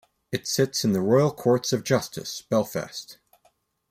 [0.31, 3.19] It sits in the Royal Courts of Justice, Belfast.